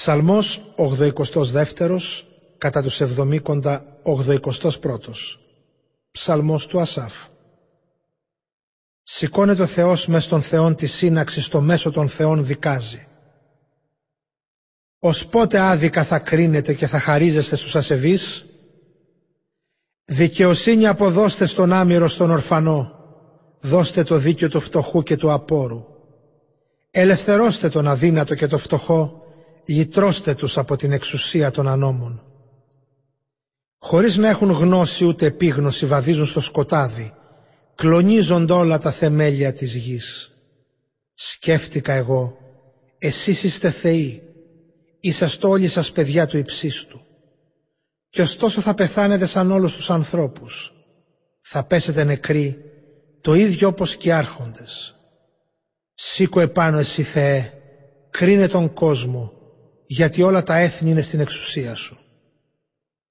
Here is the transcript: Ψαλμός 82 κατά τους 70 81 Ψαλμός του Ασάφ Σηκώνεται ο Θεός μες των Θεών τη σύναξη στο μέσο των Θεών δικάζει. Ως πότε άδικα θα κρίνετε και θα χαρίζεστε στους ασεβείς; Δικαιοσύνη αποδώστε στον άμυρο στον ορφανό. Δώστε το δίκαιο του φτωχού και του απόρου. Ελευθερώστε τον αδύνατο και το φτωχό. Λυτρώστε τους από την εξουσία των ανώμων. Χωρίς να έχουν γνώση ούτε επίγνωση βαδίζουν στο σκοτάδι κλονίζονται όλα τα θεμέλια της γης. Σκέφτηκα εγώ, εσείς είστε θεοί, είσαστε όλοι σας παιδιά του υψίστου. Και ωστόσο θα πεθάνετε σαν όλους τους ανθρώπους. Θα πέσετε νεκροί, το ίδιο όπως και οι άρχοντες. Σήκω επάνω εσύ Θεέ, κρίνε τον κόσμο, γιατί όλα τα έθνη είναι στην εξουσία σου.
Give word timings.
Ψαλμός 0.00 0.74
82 0.76 1.90
κατά 2.58 2.82
τους 2.82 3.00
70 3.00 3.80
81 4.02 4.40
Ψαλμός 6.10 6.66
του 6.66 6.80
Ασάφ 6.80 7.26
Σηκώνεται 9.02 9.62
ο 9.62 9.66
Θεός 9.66 10.06
μες 10.06 10.28
των 10.28 10.42
Θεών 10.42 10.74
τη 10.74 10.86
σύναξη 10.86 11.40
στο 11.40 11.60
μέσο 11.60 11.90
των 11.90 12.08
Θεών 12.08 12.44
δικάζει. 12.44 13.06
Ως 14.98 15.26
πότε 15.26 15.58
άδικα 15.58 16.04
θα 16.04 16.18
κρίνετε 16.18 16.74
και 16.74 16.86
θα 16.86 17.00
χαρίζεστε 17.00 17.56
στους 17.56 17.76
ασεβείς; 17.76 18.46
Δικαιοσύνη 20.04 20.86
αποδώστε 20.86 21.46
στον 21.46 21.72
άμυρο 21.72 22.08
στον 22.08 22.30
ορφανό. 22.30 22.94
Δώστε 23.60 24.02
το 24.02 24.16
δίκαιο 24.16 24.48
του 24.48 24.60
φτωχού 24.60 25.02
και 25.02 25.16
του 25.16 25.32
απόρου. 25.32 25.84
Ελευθερώστε 26.90 27.68
τον 27.68 27.88
αδύνατο 27.88 28.34
και 28.34 28.46
το 28.46 28.58
φτωχό. 28.58 29.20
Λυτρώστε 29.64 30.34
τους 30.34 30.58
από 30.58 30.76
την 30.76 30.92
εξουσία 30.92 31.50
των 31.50 31.68
ανώμων. 31.68 32.24
Χωρίς 33.78 34.16
να 34.16 34.28
έχουν 34.28 34.50
γνώση 34.50 35.04
ούτε 35.04 35.26
επίγνωση 35.26 35.86
βαδίζουν 35.86 36.26
στο 36.26 36.40
σκοτάδι 36.40 37.14
κλονίζονται 37.80 38.52
όλα 38.52 38.78
τα 38.78 38.90
θεμέλια 38.90 39.52
της 39.52 39.74
γης. 39.74 40.32
Σκέφτηκα 41.14 41.92
εγώ, 41.92 42.36
εσείς 42.98 43.42
είστε 43.42 43.70
θεοί, 43.70 44.22
είσαστε 45.00 45.46
όλοι 45.46 45.68
σας 45.68 45.92
παιδιά 45.92 46.26
του 46.26 46.38
υψίστου. 46.38 47.00
Και 48.08 48.22
ωστόσο 48.22 48.60
θα 48.60 48.74
πεθάνετε 48.74 49.26
σαν 49.26 49.50
όλους 49.50 49.74
τους 49.74 49.90
ανθρώπους. 49.90 50.72
Θα 51.40 51.64
πέσετε 51.64 52.04
νεκροί, 52.04 52.58
το 53.20 53.34
ίδιο 53.34 53.68
όπως 53.68 53.96
και 53.96 54.08
οι 54.08 54.12
άρχοντες. 54.12 54.96
Σήκω 55.94 56.40
επάνω 56.40 56.78
εσύ 56.78 57.02
Θεέ, 57.02 57.52
κρίνε 58.10 58.48
τον 58.48 58.72
κόσμο, 58.72 59.32
γιατί 59.92 60.22
όλα 60.22 60.42
τα 60.42 60.56
έθνη 60.56 60.90
είναι 60.90 61.00
στην 61.00 61.20
εξουσία 61.20 61.74
σου. 61.74 61.98